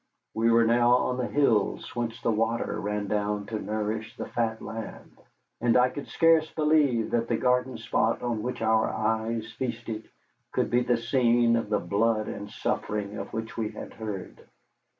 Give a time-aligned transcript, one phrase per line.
[0.33, 4.59] We were now on the hills whence the water ran down to nourish the fat
[4.59, 5.15] land,
[5.59, 10.09] and I could scarce believe that the garden spot on which our eyes feasted
[10.53, 14.41] could be the scene of the blood and suffering of which we had heard.